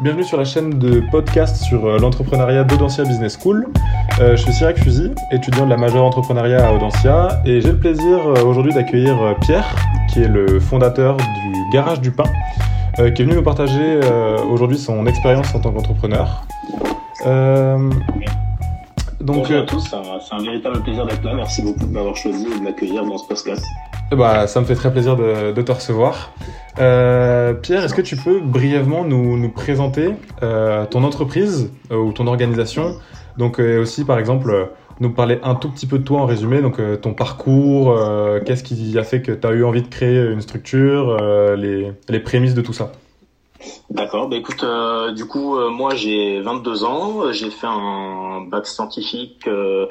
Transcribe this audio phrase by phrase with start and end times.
[0.00, 3.68] Bienvenue sur la chaîne de podcast sur euh, l'entrepreneuriat d'Audencia Business School.
[4.18, 7.78] Euh, je suis Cyril Fusil, étudiant de la majeure entrepreneuriat à Audencia, et j'ai le
[7.78, 9.72] plaisir euh, aujourd'hui d'accueillir Pierre,
[10.12, 12.24] qui est le fondateur du Garage du Pain,
[12.98, 16.44] euh, qui est venu nous partager euh, aujourd'hui son expérience en tant qu'entrepreneur.
[19.20, 21.34] Donc, Bonjour à tous, c'est un, c'est un véritable plaisir d'être là.
[21.34, 23.64] Merci beaucoup de m'avoir choisi et de m'accueillir dans ce podcast.
[24.12, 26.32] Bah, ça me fait très plaisir de, te recevoir.
[26.78, 30.10] Euh, Pierre, est-ce que tu peux brièvement nous, nous présenter
[30.42, 32.96] euh, ton entreprise euh, ou ton organisation?
[33.38, 36.80] Donc aussi par exemple nous parler un tout petit peu de toi en résumé, donc
[37.00, 37.98] ton parcours,
[38.46, 41.16] qu'est-ce qui a fait que tu as eu envie de créer une structure,
[41.56, 42.92] les, les prémices de tout ça?
[43.90, 48.66] D'accord, bah écoute, euh, du coup, euh, moi j'ai 22 ans, j'ai fait un bac
[48.66, 49.86] scientifique, euh,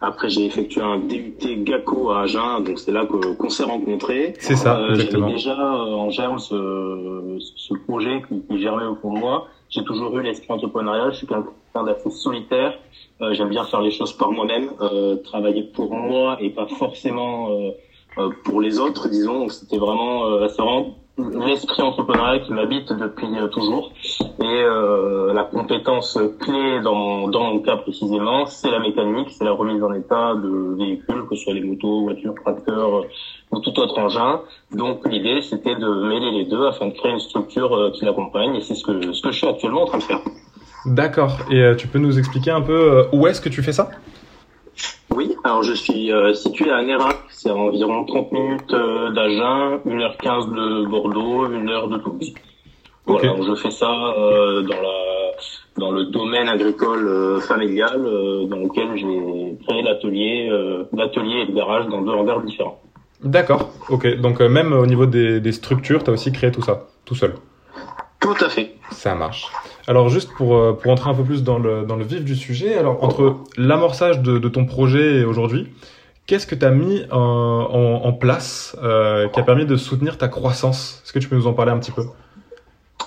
[0.00, 4.34] après j'ai effectué un DUT GACO à Agen, donc c'est là que- qu'on s'est rencontrés.
[4.38, 5.26] C'est ça, Euh, exactement.
[5.28, 9.46] J'avais déjà euh, en germe ce, ce projet qui, qui germait au fond de moi.
[9.70, 12.74] J'ai toujours eu l'esprit entrepreneurial, je suis quelqu'un d'assez solitaire.
[13.20, 17.48] Euh, J'aime bien faire les choses par moi-même, euh, travailler pour moi et pas forcément
[18.44, 19.40] pour les autres, disons.
[19.40, 23.92] Donc c'était vraiment, euh, vraiment l'esprit entrepreneurial qui m'habite depuis euh, toujours.
[24.40, 29.52] Et euh, la compétence clé dans dans mon cas précisément, c'est la mécanique, c'est la
[29.52, 33.08] remise en état de véhicules, que ce soit les motos, voitures, tracteurs euh,
[33.50, 34.40] ou tout autre engin.
[34.72, 38.54] Donc l'idée, c'était de mêler les deux afin de créer une structure euh, qui l'accompagne.
[38.56, 40.20] Et c'est ce que, ce que je suis actuellement en train de faire.
[40.84, 43.90] D'accord, et tu peux nous expliquer un peu où est-ce que tu fais ça?
[45.14, 49.80] Oui, alors je suis euh, situé à Nérac, c'est à environ 30 minutes euh, d'Agen,
[49.86, 52.34] 1h15 de Bordeaux, 1h de Toulouse.
[53.06, 55.06] Voilà, donc je fais ça euh, dans la
[55.78, 58.02] dans le domaine agricole familial
[58.48, 60.50] dans lequel j'ai créé l'atelier
[60.94, 62.80] l'atelier et le garage dans deux hangars différents.
[63.22, 66.86] D'accord, ok, donc même au niveau des, des structures, tu as aussi créé tout ça,
[67.04, 67.34] tout seul.
[68.26, 68.74] Tout à fait.
[68.90, 69.46] Ça marche.
[69.86, 72.34] Alors juste pour, euh, pour entrer un peu plus dans le, dans le vif du
[72.34, 75.72] sujet, alors entre l'amorçage de, de ton projet et aujourd'hui,
[76.26, 80.18] qu'est-ce que tu as mis en, en, en place euh, qui a permis de soutenir
[80.18, 81.00] ta croissance?
[81.04, 82.02] Est-ce que tu peux nous en parler un petit peu?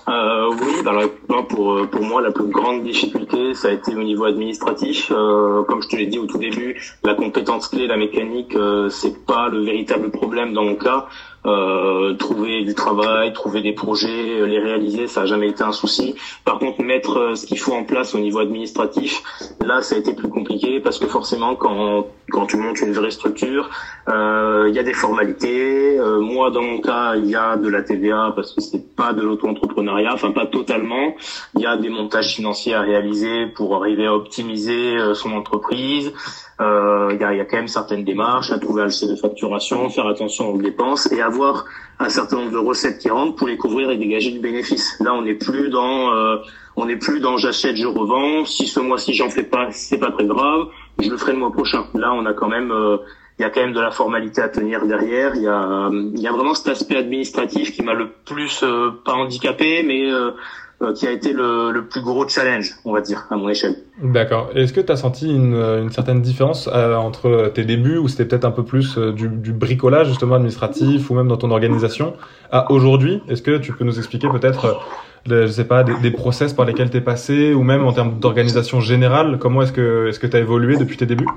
[0.07, 4.03] Euh, oui, moi, pour, euh, pour moi, la plus grande difficulté, ça a été au
[4.03, 5.12] niveau administratif.
[5.12, 8.89] Euh, comme je te l'ai dit au tout début, la compétence clé, la mécanique, euh,
[8.89, 11.07] c'est pas le véritable problème dans mon cas.
[11.45, 16.16] Euh, trouver du travail, trouver des projets, les réaliser, ça a jamais été un souci.
[16.44, 19.23] Par contre, mettre ce qu'il faut en place au niveau administratif,
[19.66, 23.09] là, ça a été plus compliqué parce que forcément, quand quand tu montes une vraie
[23.09, 23.69] structure,
[24.07, 25.97] il y a des formalités.
[26.19, 29.22] Moi, dans mon cas, il y a de la TVA parce que c'est pas de
[29.22, 30.69] l'auto-entrepreneuriat, enfin pas totalement.
[31.56, 36.13] Il y a des montages financiers à réaliser pour arriver à optimiser euh, son entreprise.
[36.62, 39.16] Euh, Il y, a, il y a quand même certaines démarches à trouver lycée de
[39.16, 41.66] facturation, faire attention aux dépenses et avoir
[42.00, 45.00] un certain nombre de recettes qui rentrent pour les couvrir et dégager du bénéfice.
[45.00, 46.38] Là, on n'est plus dans euh,
[46.75, 48.46] on n'est plus dans j'achète, je revends.
[48.46, 50.68] Si ce mois-ci j'en fais pas, c'est pas très grave.
[51.00, 51.86] Je le ferai le mois prochain.
[51.94, 52.97] Là, on a quand même euh,
[53.39, 55.33] il y a quand même de la formalité à tenir derrière.
[55.33, 55.47] Il y
[56.27, 60.31] a, vraiment cet aspect administratif qui m'a le plus euh, pas handicapé, mais euh,
[60.81, 63.75] euh, qui a été le, plus gros challenge, on va dire, à mon échelle.
[64.03, 64.50] D'accord.
[64.55, 68.51] Est-ce que tu as senti une, certaine différence entre tes débuts, où c'était peut-être un
[68.51, 72.16] peu plus du, bricolage justement administratif, ou même dans ton organisation,
[72.51, 73.21] à aujourd'hui?
[73.29, 74.81] Est-ce que tu peux nous expliquer peut-être,
[75.27, 78.19] je sais pas, des, des process par lesquels tu es passé, ou même en termes
[78.19, 81.27] d'organisation générale, comment est-ce que tu as évolué depuis tes débuts?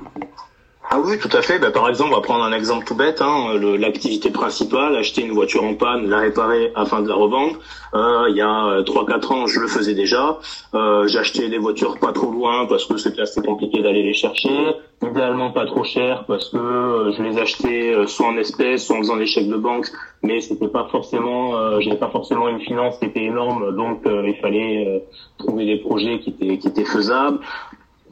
[0.95, 1.57] Ah oui, tout à fait.
[1.57, 3.19] Bah, par exemple, on va prendre un exemple tout bête.
[3.19, 7.55] Hein, L'activité principale, acheter une voiture en panne, la réparer afin de la revendre.
[7.95, 10.37] Euh, il y a euh, 3-4 ans, je le faisais déjà.
[10.75, 14.75] Euh, J'achetais des voitures pas trop loin parce que c'était assez compliqué d'aller les chercher.
[15.01, 18.95] Idéalement pas trop cher parce que euh, je les achetais euh, soit en espèces, soit
[18.95, 19.87] en faisant des chèques de banque.
[20.21, 24.27] Mais c'était pas forcément, euh, j'avais pas forcément une finance qui était énorme, donc euh,
[24.27, 24.99] il fallait euh,
[25.39, 27.39] trouver des projets qui étaient qui étaient faisables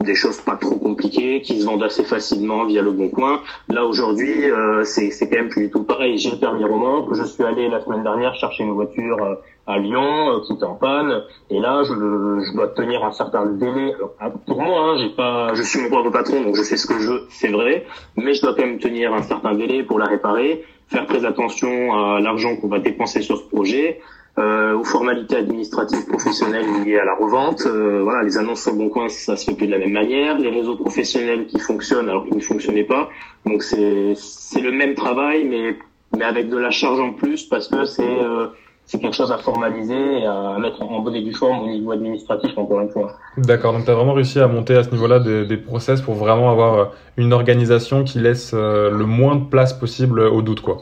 [0.02, 3.40] des choses pas trop compliquées qui se vendent assez facilement via le bon coin.
[3.68, 6.18] Là aujourd'hui, euh, c'est quand même plus du tout pareil.
[6.18, 7.06] J'ai le permis roman.
[7.12, 9.34] Je suis allé la semaine dernière chercher une voiture euh,
[9.66, 13.46] à Lyon euh, qui était en panne et là je, je dois tenir un certain
[13.46, 13.94] délai.
[14.18, 16.86] Ah, pour moi, hein, j'ai pas, je suis mon propre patron donc je fais ce
[16.86, 19.98] que je veux, c'est vrai, mais je dois quand même tenir un certain délai pour
[19.98, 24.00] la réparer, faire très attention à l'argent qu'on va dépenser sur ce projet
[24.38, 27.64] euh, aux formalités administratives professionnelles liées à la revente.
[27.66, 30.38] Euh, voilà, les annonces sur le bon coin, ça se fait de la même manière.
[30.38, 33.10] Les réseaux professionnels qui fonctionnent alors qu'ils ne fonctionnaient pas.
[33.44, 35.76] Donc c'est c'est le même travail, mais
[36.16, 38.46] mais avec de la charge en plus parce que c'est euh,
[38.86, 41.92] c'est quelque chose à formaliser et à mettre en bonne et due forme au niveau
[41.92, 43.12] administratif encore une fois.
[43.36, 46.14] D'accord, donc tu as vraiment réussi à monter à ce niveau-là des, des process pour
[46.14, 50.78] vraiment avoir une organisation qui laisse euh, le moins de place possible au doute, quoi.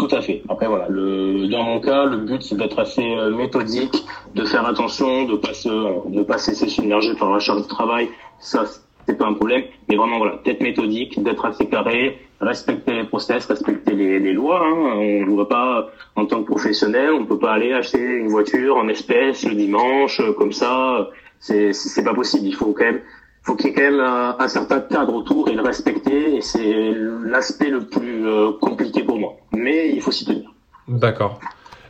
[0.00, 0.42] Tout à fait.
[0.48, 4.02] Après voilà, le, dans mon cas, le but c'est d'être assez euh, méthodique,
[4.34, 7.68] de faire attention, de pas se, de pas se laisser submerger par la charge de
[7.68, 8.08] travail.
[8.38, 8.64] Ça,
[9.06, 9.64] c'est pas un problème.
[9.90, 14.62] Mais vraiment voilà, d'être méthodique, d'être assez carré, respecter les process, respecter les, les lois.
[14.64, 14.94] Hein.
[14.96, 18.78] On ne voit pas en tant que professionnel, on peut pas aller acheter une voiture
[18.78, 21.10] en espèces le dimanche euh, comme ça.
[21.40, 22.46] C'est c'est pas possible.
[22.46, 23.02] Il faut quand même
[23.50, 24.00] faut qu'il y ait quand même
[24.38, 26.36] un, certain cadre autour et le respecter.
[26.36, 26.92] Et c'est
[27.24, 29.34] l'aspect le plus euh, compliqué pour moi.
[29.52, 30.50] Mais il faut s'y tenir.
[30.86, 31.40] D'accord.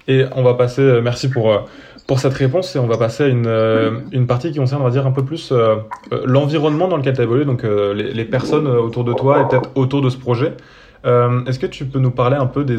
[0.08, 1.58] Et on va passer, euh, merci pour, euh,
[2.06, 4.90] pour cette réponse, et on va passer à une, une partie qui concerne, on va
[4.90, 5.52] dire, un peu plus
[6.24, 10.02] l'environnement dans lequel tu as évolué, donc les, personnes autour de toi et peut-être autour
[10.02, 10.56] de ce projet.
[11.04, 12.78] Est-ce que tu peux nous parler un peu des,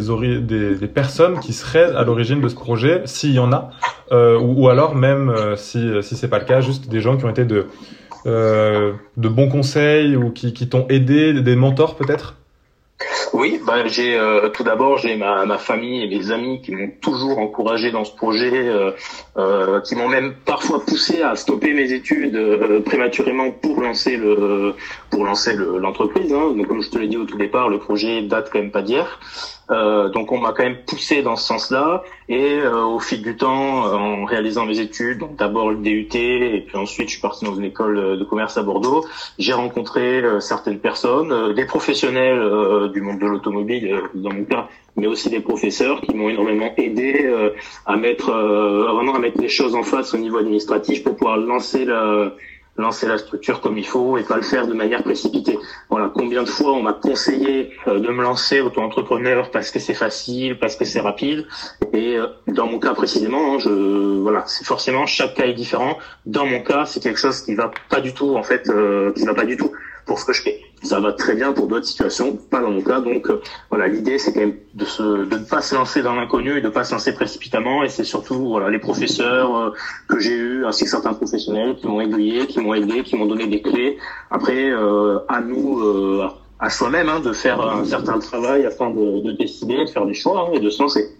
[0.76, 3.70] des, personnes qui seraient à l'origine de ce projet, s'il y en a,
[4.12, 7.46] ou, alors même, si, si c'est pas le cas, juste des gens qui ont été
[7.46, 7.68] de,
[8.26, 12.36] euh, de bons conseils ou qui, qui t'ont aidé, des mentors peut-être?
[13.34, 16.92] Oui, bah, j'ai euh, tout d'abord j'ai ma, ma famille et mes amis qui m'ont
[17.02, 18.92] toujours encouragé dans ce projet, euh,
[19.38, 22.38] euh, qui m'ont même parfois poussé à stopper mes études
[22.86, 24.76] prématurément pour lancer le
[25.10, 26.32] pour lancer l'entreprise.
[26.32, 26.54] hein.
[26.56, 28.84] Donc comme je te l'ai dit au tout départ, le projet date quand même pas
[28.84, 29.20] d'hier.
[29.72, 32.04] Euh, donc on m'a quand même poussé dans ce sens-là.
[32.28, 36.10] Et euh, au fil du temps, euh, en réalisant mes études, donc d'abord le DUT
[36.14, 39.06] et puis ensuite je suis parti dans une école de commerce à Bordeaux,
[39.40, 45.30] j'ai rencontré certaines personnes, des professionnels du monde de l'automobile dans mon cas, mais aussi
[45.30, 47.32] des professeurs qui m'ont énormément aidé
[47.86, 51.86] à mettre vraiment à mettre les choses en face au niveau administratif pour pouvoir lancer
[51.86, 52.34] la
[52.78, 55.58] lancer la structure comme il faut et pas le faire de manière précipitée.
[55.90, 59.94] Voilà, combien de fois on m'a conseillé euh, de me lancer auto-entrepreneur parce que c'est
[59.94, 61.46] facile, parce que c'est rapide.
[61.94, 63.70] Et euh, dans mon cas précisément, hein, je
[64.22, 65.98] voilà, c'est forcément chaque cas est différent.
[66.26, 69.26] Dans mon cas, c'est quelque chose qui va pas du tout en fait, euh, qui
[69.26, 69.72] va pas du tout
[70.06, 70.62] pour ce que je fais.
[70.84, 73.02] Ça va très bien pour d'autres situations, pas dans mon cas.
[73.02, 73.40] Donc euh,
[73.70, 76.62] voilà, l'idée c'est quand même de, se, de ne pas se lancer dans l'inconnu et
[76.62, 77.84] de ne pas se lancer précipitamment.
[77.84, 79.70] Et c'est surtout voilà les professeurs euh,
[80.08, 83.28] que j'ai eus, ainsi que certains professionnels qui m'ont aiguillé, qui m'ont aidé, qui m'ont
[83.28, 84.00] donné des clés.
[84.32, 85.84] Après, euh, à nous,
[86.60, 90.16] à soi-même, hein, de faire un certain travail afin de, de décider, de faire des
[90.16, 91.16] choix hein, et de se lancer.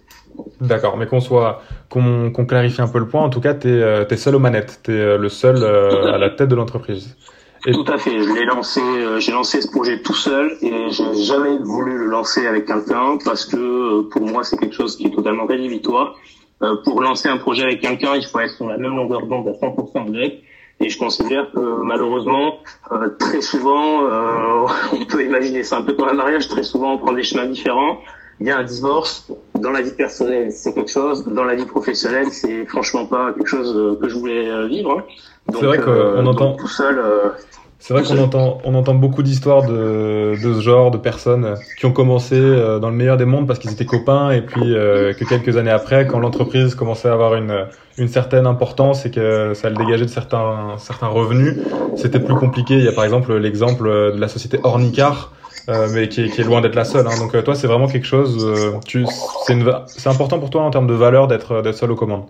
[0.60, 3.22] D'accord, mais qu'on soit, qu'on clarifie un peu le point.
[3.22, 6.30] En tout cas, tu es, es, seul aux manettes, tu es le seul à la
[6.30, 7.16] tête de l'entreprise.
[7.70, 8.20] Tout à fait.
[8.20, 12.06] Je l'ai lancé, euh, j'ai lancé ce projet tout seul et j'ai jamais voulu le
[12.06, 16.16] lancer avec quelqu'un parce que euh, pour moi c'est quelque chose qui est totalement rédhibitoire.
[16.62, 19.46] Euh, pour lancer un projet avec quelqu'un, il faut être sur la même longueur d'onde
[19.46, 20.42] à 100% avec.
[20.80, 22.58] Et je considère que malheureusement,
[23.20, 24.00] très souvent,
[24.92, 27.46] on peut imaginer ça un peu comme un mariage, très souvent on prend des chemins
[27.46, 27.98] différents.
[28.40, 29.30] Il y a un divorce.
[29.54, 31.24] Dans la vie personnelle, c'est quelque chose.
[31.24, 35.06] Dans la vie professionnelle, c'est franchement pas quelque chose que je voulais vivre.
[35.50, 37.00] C'est vrai qu'on entend tout seul.
[37.84, 41.84] C'est vrai qu'on entend, on entend beaucoup d'histoires de, de ce genre, de personnes qui
[41.84, 45.12] ont commencé euh, dans le meilleur des mondes parce qu'ils étaient copains et puis euh,
[45.14, 47.66] que quelques années après, quand l'entreprise commençait à avoir une,
[47.98, 51.56] une certaine importance et que ça le dégageait de certains, certains revenus,
[51.96, 52.74] c'était plus compliqué.
[52.74, 55.32] Il y a par exemple l'exemple de la société Ornicar,
[55.68, 57.08] euh, mais qui est, qui est, loin d'être la seule.
[57.08, 57.18] Hein.
[57.18, 58.80] Donc toi, c'est vraiment quelque chose.
[58.86, 59.04] tu,
[59.88, 62.26] c'est important pour toi en termes de valeur d'être d'être seul aux commandes?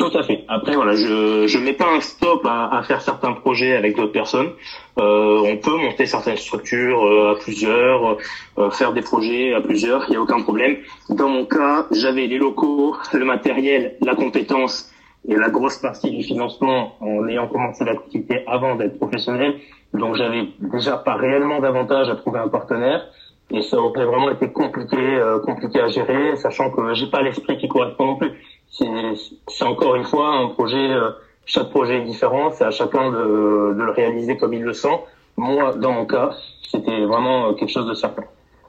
[0.00, 0.44] Tout à fait.
[0.48, 4.12] Après, voilà, je je mets pas un stop à, à faire certains projets avec d'autres
[4.12, 4.50] personnes.
[4.98, 8.16] Euh, on peut monter certaines structures euh, à plusieurs,
[8.58, 10.78] euh, faire des projets à plusieurs, il n'y a aucun problème.
[11.10, 14.90] Dans mon cas, j'avais les locaux, le matériel, la compétence
[15.28, 19.56] et la grosse partie du financement en ayant commencé l'activité avant d'être professionnel.
[19.92, 23.06] Donc, j'avais déjà pas réellement d'avantage à trouver un partenaire.
[23.52, 27.58] Et ça aurait vraiment été compliqué, euh, compliqué à gérer, sachant que j'ai pas l'esprit
[27.58, 28.30] qui correspond non plus
[28.70, 31.10] c'est encore une fois un projet, euh,
[31.46, 35.00] chaque projet est différent, c'est à chacun de, de, le réaliser comme il le sent.
[35.36, 36.30] Moi, dans mon cas,
[36.70, 38.22] c'était vraiment euh, quelque chose de certain.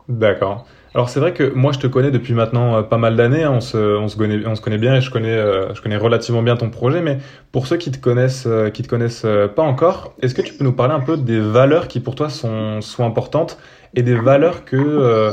[0.07, 0.65] D'accord.
[0.93, 3.53] Alors c'est vrai que moi je te connais depuis maintenant euh, pas mal d'années, hein.
[3.53, 5.37] on, se, on, se connaît, on se connaît bien et je connais,
[5.73, 7.19] je connais relativement bien ton projet, mais
[7.53, 10.73] pour ceux qui te connaissent, qui te connaissent pas encore, est-ce que tu peux nous
[10.73, 13.57] parler un peu des valeurs qui pour toi sont, sont importantes
[13.95, 15.31] et des valeurs que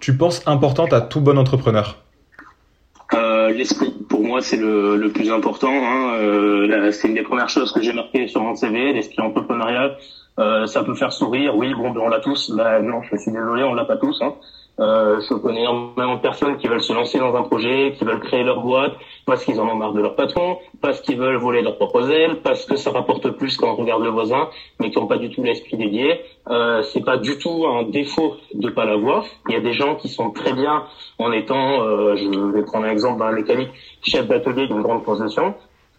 [0.00, 2.05] tu penses importantes à tout bon entrepreneur?
[3.56, 5.72] L'esprit, pour moi, c'est le, plus important.
[5.72, 6.14] Hein.
[6.18, 9.96] Euh, c'est une des premières choses que j'ai marquées sur mon CV, l'esprit entrepreneurial.
[10.38, 12.50] Euh, ça peut faire sourire, oui, bon, ben, on l'a tous.
[12.50, 14.20] Bah, non, je suis désolé, on l'a pas tous.
[14.22, 14.34] Hein.
[14.78, 18.20] Euh, je connais énormément de personnes qui veulent se lancer dans un projet, qui veulent
[18.20, 18.92] créer leur boîte
[19.24, 22.42] parce qu'ils en ont marre de leur patron, parce qu'ils veulent voler leurs propres ailes,
[22.42, 25.30] parce que ça rapporte plus quand on regarde le voisin, mais qui n'ont pas du
[25.30, 26.20] tout l'esprit dédié.
[26.48, 29.24] Euh, c'est pas du tout un défaut de pas l'avoir.
[29.48, 30.84] Il y a des gens qui sont très bien
[31.18, 33.70] en étant, euh, je vais prendre un exemple d'un mécanique,
[34.02, 35.54] chef d'atelier d'une grande concession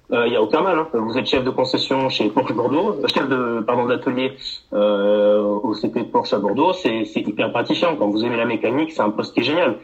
[0.09, 0.79] il euh, n'y a aucun mal.
[0.79, 0.87] Hein.
[0.93, 4.33] Vous êtes chef de concession chez Porsche Bordeaux, euh, chef de pardon d'atelier
[4.73, 7.95] euh, au CP Porsche à Bordeaux, c'est hyper gratifiant.
[7.97, 9.77] Quand vous aimez la mécanique, c'est un poste qui est génial.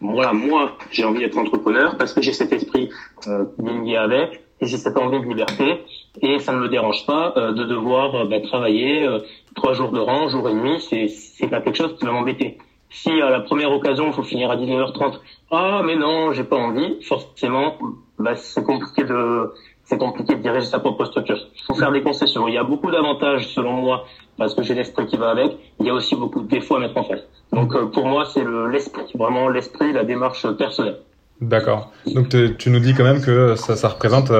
[0.00, 2.90] voilà, moi, j'ai envie d'être entrepreneur parce que j'ai cet esprit
[3.26, 5.84] euh, lié avec et j'ai cette envie de liberté
[6.22, 9.20] et ça ne me dérange pas euh, de devoir euh, bah, travailler euh,
[9.54, 12.58] trois jours de rang, jour et demi, c'est pas quelque chose qui va m'embêter.
[12.90, 16.56] Si à la première occasion, il faut finir à 19h30, ah mais non, j'ai pas
[16.56, 17.76] envie, forcément,
[18.18, 19.52] bah, c'est compliqué de
[19.84, 21.38] c'est compliqué de diriger sa propre structure.
[21.54, 22.48] Il faut faire des concessions.
[22.48, 24.04] Il y a beaucoup d'avantages selon moi
[24.36, 25.52] parce que j'ai l'esprit qui va avec.
[25.78, 27.20] Il y a aussi beaucoup de défauts à mettre en face.
[27.52, 30.98] Donc pour moi, c'est l'esprit, vraiment l'esprit, la démarche personnelle.
[31.40, 31.92] D'accord.
[32.12, 34.32] Donc tu nous dis quand même que ça, ça représente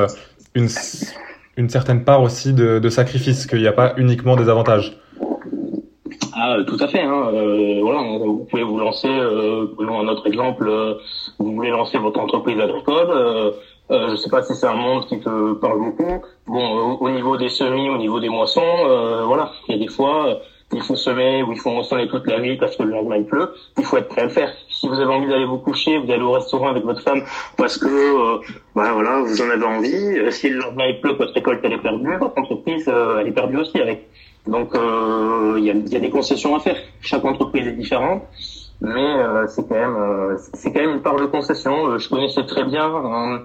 [0.56, 0.68] une,
[1.56, 4.98] une certaine part aussi de, de sacrifice, qu'il n'y a pas uniquement des avantages.
[6.38, 7.00] Ah, tout à fait.
[7.00, 7.30] Hein.
[7.32, 10.94] Euh, voilà, vous pouvez vous lancer, euh, prenons un autre exemple, euh,
[11.38, 13.08] vous voulez lancer votre entreprise agricole.
[13.08, 13.52] Euh,
[13.90, 16.22] euh, je sais pas si c'est un monde qui te parle beaucoup.
[16.46, 19.90] Bon, au, niveau des semis, au niveau des moissons, euh, voilà, il y a des
[19.90, 20.40] fois,
[20.74, 23.24] il faut semer ou il faut moissonner toute la nuit parce que le lendemain il
[23.24, 23.54] pleut.
[23.78, 24.52] Il faut être prêt à le faire.
[24.68, 27.22] Si vous avez envie d'aller vous coucher, vous allez au restaurant avec votre femme
[27.56, 28.40] parce que, euh,
[28.74, 30.32] bah, voilà, vous en avez envie.
[30.32, 33.56] Si le lendemain il pleut, votre récolte elle est perdue, votre entreprise elle est perdue
[33.56, 34.06] aussi avec.
[34.46, 36.76] Donc il y a, y, a, des concessions à faire.
[37.00, 38.22] Chaque entreprise est différente
[38.80, 41.98] mais euh, c'est quand même euh, c'est quand même une part de concession.
[41.98, 43.42] je connaissais très bien un,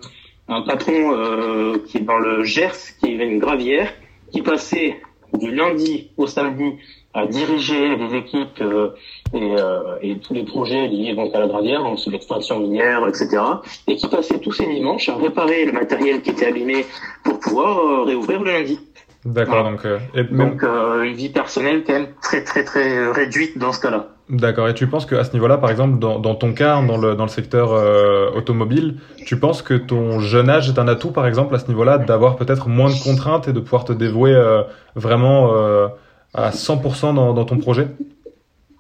[0.49, 3.93] un patron euh, qui est dans le Gers, qui est une gravière,
[4.31, 5.01] qui passait
[5.33, 6.73] du lundi au samedi
[7.13, 8.89] à diriger les équipes euh,
[9.33, 13.41] et, euh, et, tous les projets liés donc à la gravière, donc l'extraction minière, etc.
[13.87, 16.85] Et qui passait tous ces dimanches à réparer le matériel qui était abîmé
[17.23, 18.79] pour pouvoir euh, réouvrir le lundi.
[19.23, 23.57] D'accord, donc euh, et donc euh, une vie personnelle quand même très très très réduite
[23.57, 24.07] dans ce cas-là.
[24.31, 24.69] D'accord.
[24.69, 27.25] Et tu penses qu'à ce niveau-là, par exemple, dans, dans, ton cas, dans le, dans
[27.25, 31.53] le secteur euh, automobile, tu penses que ton jeune âge est un atout, par exemple,
[31.53, 34.61] à ce niveau-là, d'avoir peut-être moins de contraintes et de pouvoir te dévouer euh,
[34.95, 35.89] vraiment euh,
[36.33, 37.87] à 100% dans, dans ton projet?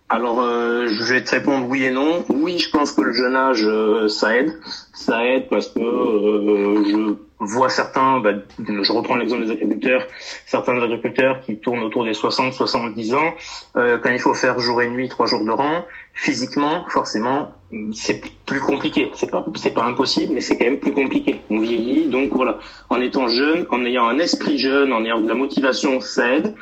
[0.07, 2.23] Alors, euh, je vais te répondre oui et non.
[2.29, 4.53] Oui, je pense que le jeune âge, euh, ça aide.
[4.93, 10.07] Ça aide parce que euh, je vois certains, bah, je reprends l'exemple des agriculteurs,
[10.45, 13.33] certains agriculteurs qui tournent autour des 60, 70 ans,
[13.73, 17.51] quand il faut faire jour et nuit, trois jours de rang, physiquement, forcément,
[17.93, 19.11] c'est plus compliqué.
[19.15, 21.41] C'est pas, c'est pas impossible, mais c'est quand même plus compliqué.
[21.49, 22.59] On vieillit, donc voilà.
[22.89, 26.53] En étant jeune, en ayant un esprit jeune, en ayant de la motivation, ça aide.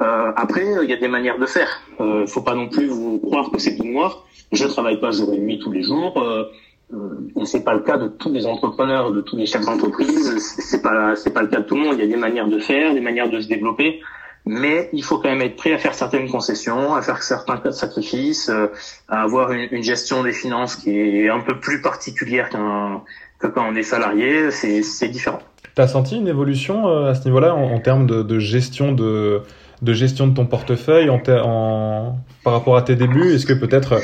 [0.00, 1.80] Euh, après, il y a des manières de faire.
[2.00, 4.24] Euh, faut pas non plus vous croire que c'est tout noir.
[4.52, 6.20] Je travaille pas jour et nuit tous les jours.
[6.22, 6.44] Euh,
[6.90, 10.38] et c'est pas le cas de tous les entrepreneurs, de tous les chefs d'entreprise.
[10.38, 11.94] C'est pas, c'est pas le cas de tout le monde.
[11.98, 14.00] Il y a des manières de faire, des manières de se développer
[14.48, 18.48] mais il faut quand même être prêt à faire certaines concessions, à faire certains sacrifices,
[18.48, 18.68] euh,
[19.08, 23.02] à avoir une, une, gestion des finances qui est un peu plus particulière qu'un
[23.38, 25.38] que quand on est salarié, c'est différent.
[25.76, 28.90] Tu as senti une évolution euh, à ce niveau-là en, en, termes de, de, gestion
[28.92, 29.42] de,
[29.82, 33.34] de gestion de ton portefeuille en, en par rapport à tes débuts?
[33.34, 34.00] Est-ce que peut-être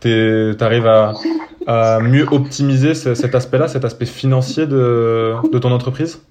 [0.00, 1.14] tu arrives à,
[1.66, 6.22] à mieux optimiser cet aspect-là, cet aspect financier de, de ton entreprise?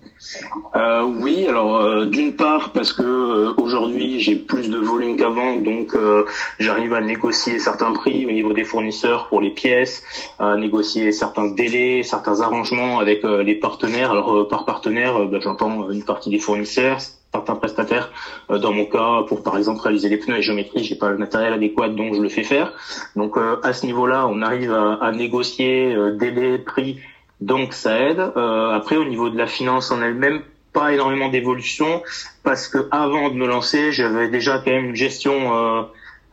[0.77, 5.55] Euh, oui, alors euh, d'une part parce que euh, aujourd'hui j'ai plus de volume qu'avant,
[5.57, 6.25] donc euh,
[6.59, 10.03] j'arrive à négocier certains prix au niveau des fournisseurs pour les pièces,
[10.39, 14.11] à négocier certains délais, certains arrangements avec euh, les partenaires.
[14.11, 16.99] Alors par partenaire, bah, j'entends une partie des fournisseurs,
[17.33, 18.11] certains prestataires.
[18.49, 21.53] dans mon cas, pour par exemple réaliser les pneus et géométrie, j'ai pas le matériel
[21.53, 22.73] adéquat, donc je le fais faire.
[23.15, 26.97] Donc à ce niveau-là, on arrive à, à négocier délai, prix
[27.41, 28.19] donc ça aide.
[28.19, 30.41] Euh, après, au niveau de la finance en elle-même,
[30.77, 32.03] pas énormément d'évolution
[32.43, 35.83] parce que avant de me lancer, j'avais déjà quand même une gestion euh,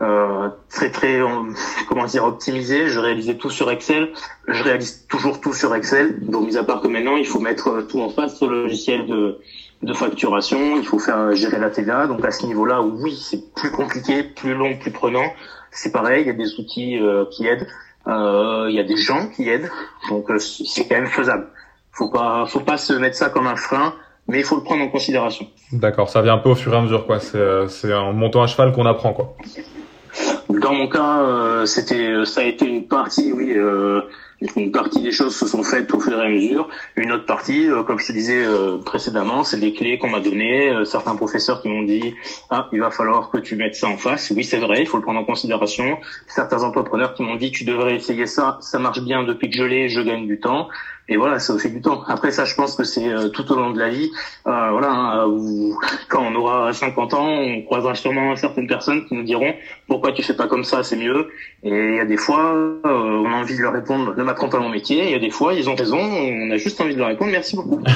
[0.02, 1.20] euh, très très
[1.88, 2.88] comment dire optimisée.
[2.88, 4.12] Je réalisais tout sur Excel.
[4.48, 6.20] Je réalise toujours tout sur Excel.
[6.20, 9.38] Donc mis à part que maintenant, il faut mettre tout en face sur logiciel de
[9.82, 10.76] de facturation.
[10.76, 12.06] Il faut faire gérer la TVA.
[12.06, 15.32] Donc à ce niveau-là, oui, c'est plus compliqué, plus long, plus prenant.
[15.70, 16.22] C'est pareil.
[16.22, 17.66] Il y a des outils euh, qui aident.
[18.06, 19.70] Il euh, y a des gens qui aident,
[20.10, 21.48] donc euh, c'est quand même faisable.
[21.92, 23.94] Faut pas, faut pas se mettre ça comme un frein,
[24.28, 25.46] mais il faut le prendre en considération.
[25.72, 27.20] D'accord, ça vient un peu au fur et à mesure, quoi.
[27.20, 29.36] C'est, euh, c'est en montant à cheval qu'on apprend, quoi.
[30.48, 33.52] Dans mon cas, c'était, ça a été une partie, oui.
[33.56, 34.02] Euh,
[34.56, 36.68] une partie des choses se sont faites au fur et à mesure.
[36.96, 38.44] Une autre partie, comme je te disais
[38.84, 40.72] précédemment, c'est des clés qu'on m'a données.
[40.84, 42.14] certains professeurs qui m'ont dit
[42.50, 44.32] ah il va falloir que tu mettes ça en face.
[44.34, 45.98] Oui c'est vrai, il faut le prendre en considération.
[46.26, 49.64] Certains entrepreneurs qui m'ont dit tu devrais essayer ça, ça marche bien depuis que je
[49.64, 50.68] l'ai, je gagne du temps.
[51.06, 52.02] Et voilà, ça fait du temps.
[52.06, 54.10] Après ça, je pense que c'est euh, tout au long de la vie.
[54.46, 59.14] Euh, voilà, hein, où, quand on aura 50 ans, on croisera sûrement certaines personnes qui
[59.14, 59.52] nous diront
[59.86, 61.28] pourquoi tu fais pas comme ça, c'est mieux.
[61.62, 64.48] Et il y a des fois, euh, on a envie de leur répondre ne m'apprends
[64.48, 65.04] pas mon métier.
[65.04, 65.98] Il y a des fois, ils ont raison.
[65.98, 67.82] On a juste envie de leur répondre merci beaucoup.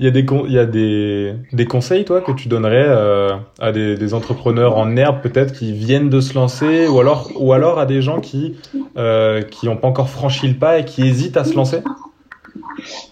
[0.00, 3.30] Il y a des, il y a des, des conseils, toi, que tu donnerais euh,
[3.60, 7.52] à des, des, entrepreneurs en herbe, peut-être, qui viennent de se lancer, ou alors, ou
[7.52, 8.56] alors à des gens qui
[8.96, 11.78] euh, qui n'ont pas encore franchi le pas et qui hésitent à se lancer?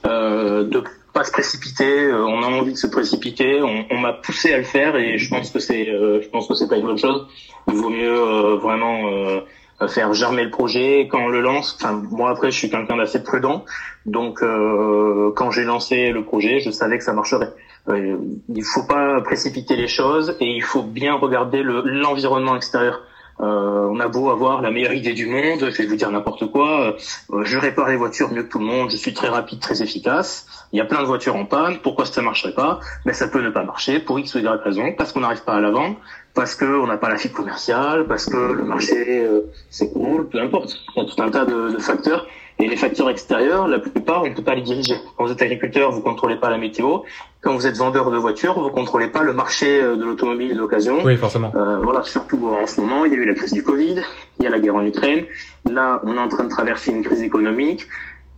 [0.06, 0.82] Euh, De
[1.12, 2.06] pas se précipiter.
[2.06, 3.62] Euh, on a envie de se précipiter.
[3.62, 6.54] On, on m'a poussé à le faire et je pense que c'est, je pense que
[6.54, 7.28] c'est pas une bonne chose.
[7.68, 9.08] Il vaut mieux vraiment
[9.88, 11.76] faire germer le projet quand on le lance.
[11.80, 13.64] Enfin, moi après, je suis quelqu'un d'assez prudent,
[14.06, 17.52] donc euh, quand j'ai lancé le projet, je savais que ça marcherait.
[17.88, 18.16] Euh,
[18.48, 23.00] il faut pas précipiter les choses et il faut bien regarder l'environnement extérieur.
[23.40, 26.50] Euh, on a beau avoir la meilleure idée du monde, je vais vous dire n'importe
[26.50, 26.96] quoi,
[27.32, 29.82] euh, je répare les voitures mieux que tout le monde, je suis très rapide, très
[29.82, 30.46] efficace.
[30.72, 32.80] Il y a plein de voitures en panne, pourquoi ça marcherait pas?
[33.04, 35.54] Mais ça peut ne pas marcher pour X ou Y raison, parce qu'on n'arrive pas
[35.54, 35.96] à la vendre,
[36.34, 40.40] parce qu'on n'a pas la fibre commerciale, parce que le marché euh, c'est cool, peu
[40.40, 40.76] importe.
[40.96, 42.26] Il y a tout un tas de facteurs
[42.62, 44.94] et les facteurs extérieurs, la plupart, on ne peut pas les diriger.
[45.16, 46.98] Quand vous êtes agriculteur, vous contrôlez pas la météo.
[47.40, 50.98] Quand vous êtes vendeur de voitures, vous contrôlez pas le marché euh, de l'automobile d'occasion.
[51.04, 51.50] Oui, forcément.
[51.56, 54.00] Euh, voilà, surtout en ce moment, il y a eu la crise du Covid,
[54.38, 55.24] il y a la guerre en Ukraine.
[55.68, 57.88] Là, on est en train de traverser une crise économique.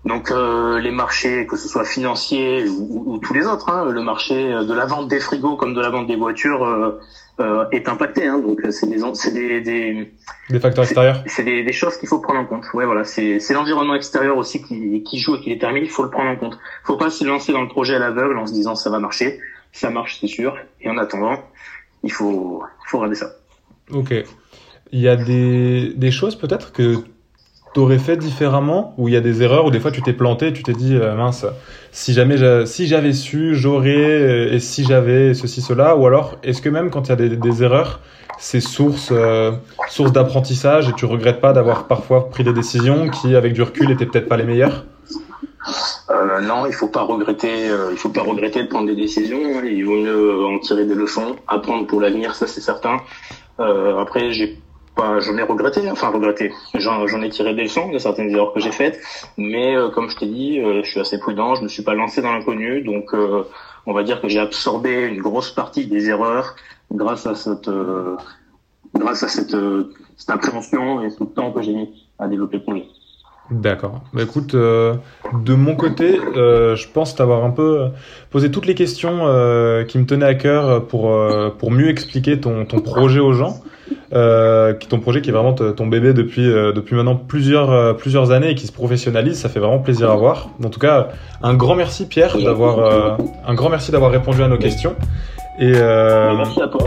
[0.04, 4.02] Donc euh, les marchés, que ce soit financiers ou, ou, tous les autres, hein, le
[4.02, 7.00] marché de la vente des frigos comme de la vente des voitures euh,
[7.40, 8.26] euh, est impacté.
[8.26, 10.12] Hein, donc c'est des, c'est des, des,
[10.50, 11.23] des facteurs extérieurs.
[11.26, 12.66] C'est des, des, choses qu'il faut prendre en compte.
[12.75, 15.84] Ouais, voilà, c'est l'environnement extérieur aussi qui, qui joue et qui détermine.
[15.84, 16.58] Il faut le prendre en compte.
[16.82, 18.99] Il faut pas se lancer dans le projet à l'aveugle en se disant ça va
[18.99, 19.40] marcher.
[19.73, 20.54] Ça marche, c'est sûr.
[20.82, 21.42] Et en attendant,
[22.02, 23.37] il faut, faut regarder ça.
[23.90, 24.12] Ok.
[24.92, 26.99] Il y a des, des choses peut-être que
[27.75, 30.52] t'aurais fait différemment ou il y a des erreurs ou des fois tu t'es planté
[30.52, 31.45] tu t'es dit euh, mince
[31.90, 36.62] si jamais si j'avais su j'aurais euh, et si j'avais ceci cela ou alors est-ce
[36.62, 38.00] que même quand il y a des, des erreurs
[38.38, 39.50] c'est source euh,
[39.88, 43.90] source d'apprentissage et tu regrettes pas d'avoir parfois pris des décisions qui avec du recul
[43.90, 44.85] étaient peut-être pas les meilleures?
[46.43, 47.69] Non, il faut pas regretter.
[47.93, 49.62] Il faut pas regretter de prendre des décisions.
[49.64, 52.99] Il vaut mieux en tirer des leçons, apprendre pour l'avenir, ça c'est certain.
[53.59, 54.59] Après, j'ai
[54.95, 56.53] pas, j'en ai regretté, enfin regretté.
[56.75, 59.01] J'en, ai tiré des leçons de certaines erreurs que j'ai faites,
[59.37, 61.95] mais euh, comme je t'ai dit, euh, je suis assez prudent, je ne suis pas
[61.95, 63.45] lancé dans l'inconnu, donc euh,
[63.87, 66.57] on va dire que j'ai absorbé une grosse partie des erreurs
[66.93, 67.71] grâce à cette,
[68.95, 69.57] grâce à cette,
[70.17, 72.87] cette appréhension et ce temps que j'ai mis à développer le projet.
[73.50, 74.00] D'accord.
[74.15, 74.95] Bah, écoute, euh,
[75.45, 77.89] de mon côté, euh, je pense t'avoir un peu
[78.30, 81.15] posé toutes les questions euh, qui me tenaient à cœur pour
[81.59, 83.61] pour mieux expliquer ton ton projet aux gens.
[84.15, 88.67] Ton projet qui est vraiment ton bébé depuis depuis maintenant plusieurs plusieurs années et qui
[88.67, 90.49] se professionnalise, ça fait vraiment plaisir à voir.
[90.65, 91.09] En tout cas,
[91.43, 94.95] un grand merci Pierre d'avoir un grand merci d'avoir répondu à nos questions.
[95.59, 96.81] Et merci à toi.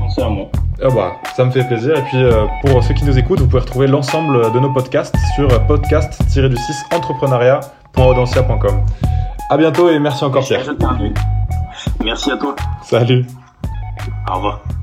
[0.00, 0.48] Merci à moi.
[0.84, 1.96] Ah bah, ça me fait plaisir.
[1.96, 5.14] Et puis, euh, pour ceux qui nous écoutent, vous pouvez retrouver l'ensemble de nos podcasts
[5.36, 8.80] sur podcast-du-6 entrepreneuriat.audencia.com.
[9.48, 10.64] À bientôt et merci encore, Pierre.
[12.02, 12.56] Merci à toi.
[12.82, 13.24] Salut.
[14.28, 14.81] Au revoir.